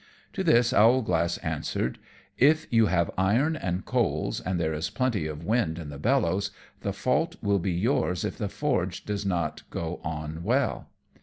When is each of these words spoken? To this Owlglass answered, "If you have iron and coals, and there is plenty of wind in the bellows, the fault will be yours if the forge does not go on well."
To 0.33 0.43
this 0.43 0.73
Owlglass 0.73 1.37
answered, 1.43 1.99
"If 2.35 2.65
you 2.73 2.87
have 2.87 3.11
iron 3.19 3.55
and 3.55 3.85
coals, 3.85 4.39
and 4.41 4.59
there 4.59 4.73
is 4.73 4.89
plenty 4.89 5.27
of 5.27 5.43
wind 5.43 5.77
in 5.77 5.89
the 5.89 5.99
bellows, 5.99 6.49
the 6.79 6.91
fault 6.91 7.35
will 7.43 7.59
be 7.59 7.73
yours 7.73 8.25
if 8.25 8.35
the 8.35 8.49
forge 8.49 9.05
does 9.05 9.27
not 9.27 9.61
go 9.69 10.01
on 10.03 10.41
well." 10.41 10.87